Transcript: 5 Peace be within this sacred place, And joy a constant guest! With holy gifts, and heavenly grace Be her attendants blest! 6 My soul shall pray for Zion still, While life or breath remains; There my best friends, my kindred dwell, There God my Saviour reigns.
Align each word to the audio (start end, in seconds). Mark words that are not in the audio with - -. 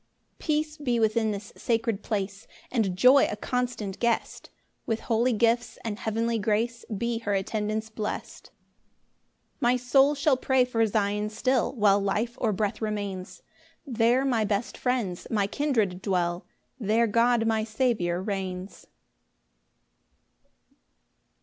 5 0.39 0.39
Peace 0.39 0.77
be 0.77 0.99
within 0.99 1.29
this 1.29 1.53
sacred 1.55 2.01
place, 2.01 2.47
And 2.71 2.95
joy 2.97 3.27
a 3.29 3.35
constant 3.35 3.99
guest! 3.99 4.49
With 4.87 5.01
holy 5.01 5.31
gifts, 5.31 5.77
and 5.85 5.99
heavenly 5.99 6.39
grace 6.39 6.83
Be 6.85 7.19
her 7.19 7.35
attendants 7.35 7.91
blest! 7.91 8.45
6 8.47 8.53
My 9.59 9.75
soul 9.77 10.15
shall 10.15 10.37
pray 10.37 10.65
for 10.65 10.83
Zion 10.87 11.29
still, 11.29 11.73
While 11.75 11.99
life 11.99 12.35
or 12.41 12.51
breath 12.51 12.81
remains; 12.81 13.43
There 13.85 14.25
my 14.25 14.43
best 14.43 14.75
friends, 14.75 15.27
my 15.29 15.45
kindred 15.45 16.01
dwell, 16.01 16.47
There 16.79 17.05
God 17.05 17.45
my 17.45 17.63
Saviour 17.63 18.23
reigns. 18.23 18.87